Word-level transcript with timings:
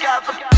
got 0.00 0.24
the. 0.26 0.57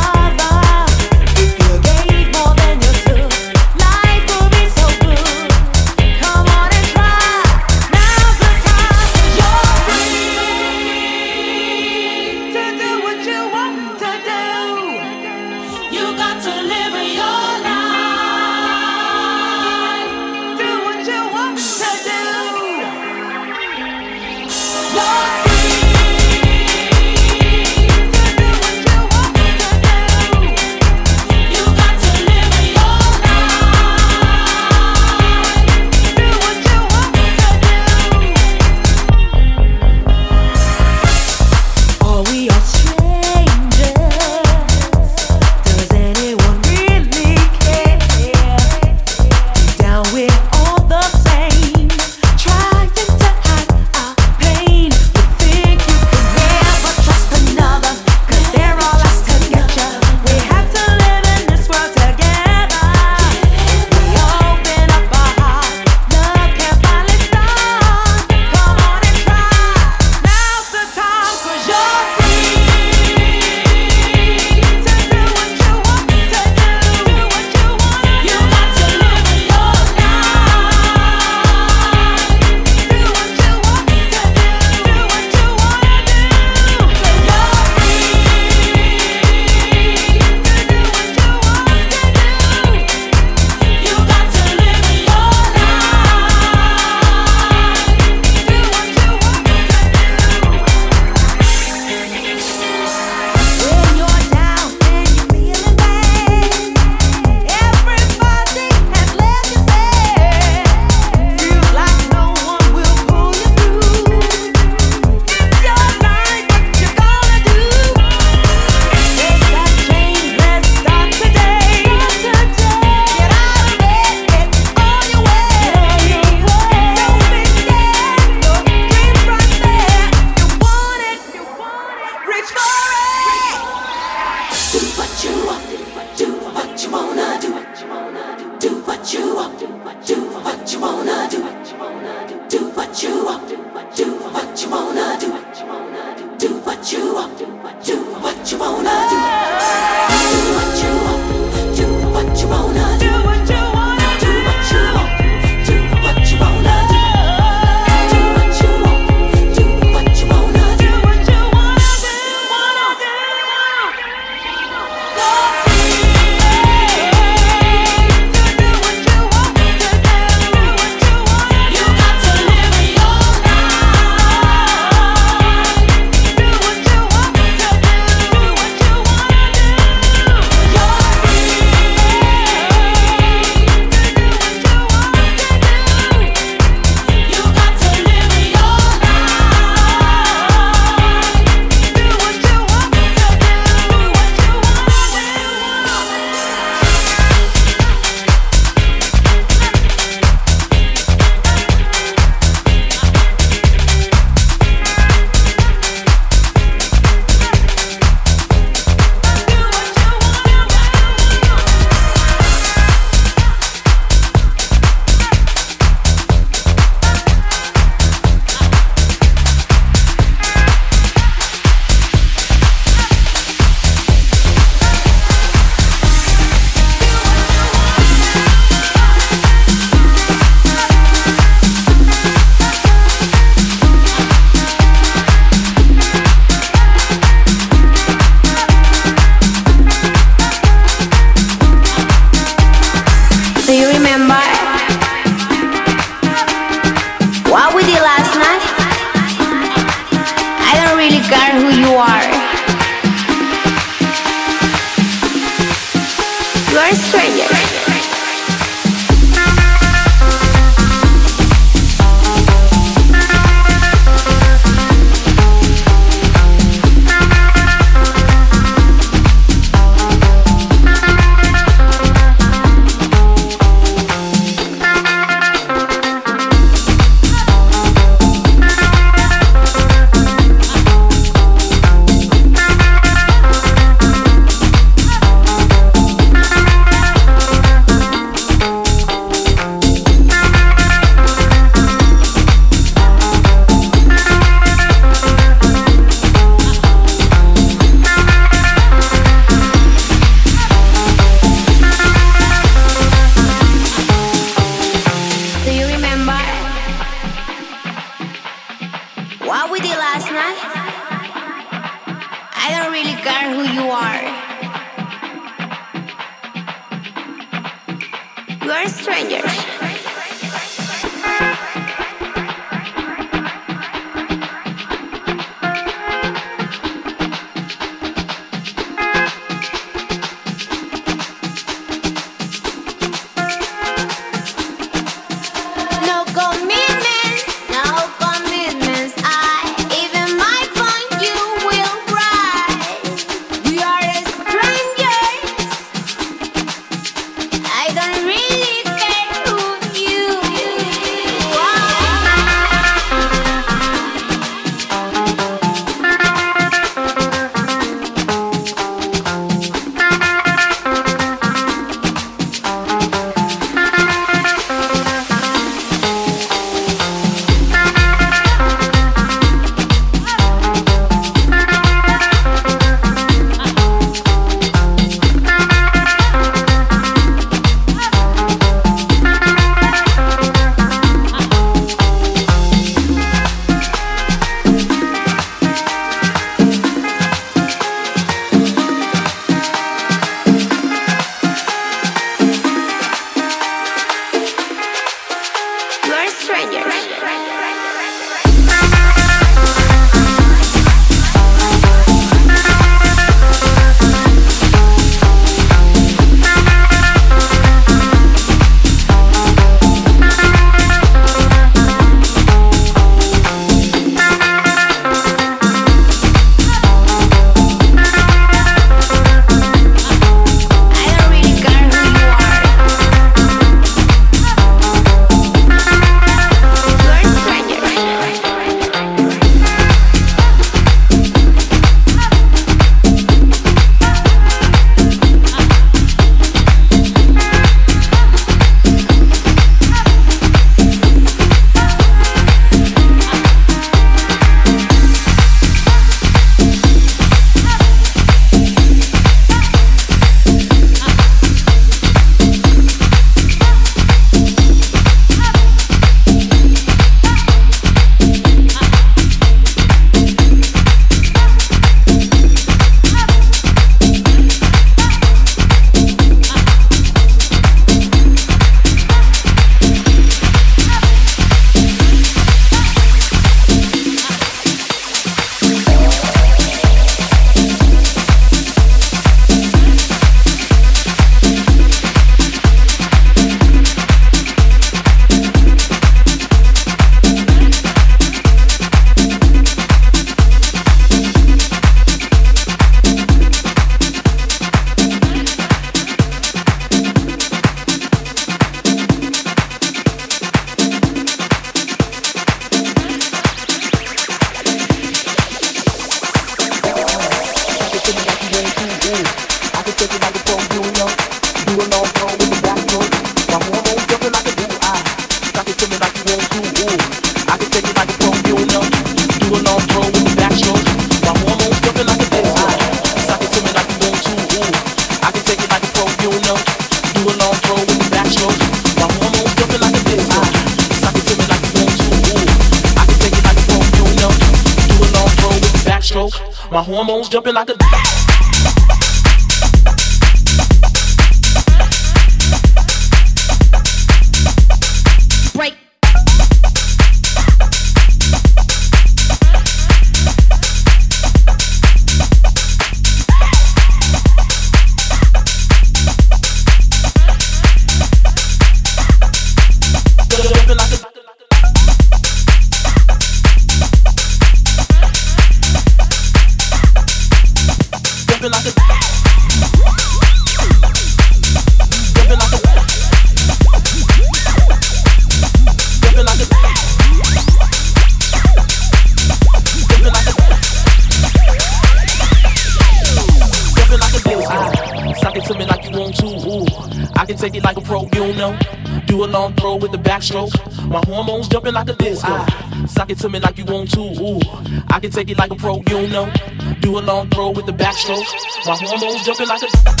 My 598.07 598.75
hormones 598.75 599.23
jumping 599.23 599.47
like 599.47 599.61
a. 599.61 600.00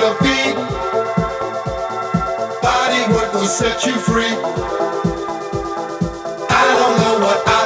the 0.00 0.16
beat. 0.22 0.56
Body 2.62 3.12
work 3.12 3.32
will 3.34 3.46
set 3.46 3.84
you 3.86 3.92
free. 3.92 4.34
I 6.48 6.64
don't 6.78 6.96
know 7.02 7.16
what 7.24 7.38
I 7.46 7.61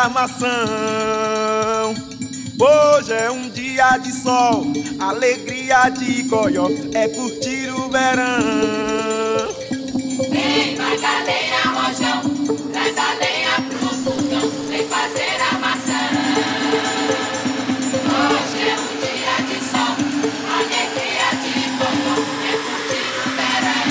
armação. 0.00 0.48
Hoje 2.58 3.12
é 3.12 3.30
um 3.30 3.50
dia 3.50 3.98
de 3.98 4.12
sol, 4.12 4.66
alegria 4.98 5.90
de 5.90 6.22
goió, 6.22 6.68
é 6.94 7.08
curtir 7.08 7.68
o 7.70 7.88
verão. 7.90 9.48
Vem 10.30 10.76
pra 10.76 10.96
cadeira, 10.98 11.62
rojão, 11.66 12.22
traz 12.72 12.96
a 12.98 13.14
lenha 13.14 13.60
pro 13.68 13.88
fogão, 13.88 14.50
vem 14.68 14.88
fazer 14.88 15.38
a 15.50 15.58
maçã. 15.58 16.02
Hoje 18.16 18.60
é 18.68 18.74
um 18.78 18.86
dia 19.00 19.36
de 19.48 19.58
sol, 19.64 19.94
alegria 20.56 21.28
de 21.42 21.52
goió, 21.78 22.16
é 22.48 22.52
curtir 22.64 23.08
o 23.16 23.30
verão. 23.36 23.88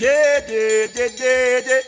Yeah, 0.00 0.46
yeah, 0.48 0.90
yeah, 0.94 1.12
yeah, 1.18 1.66
yeah. 1.66 1.87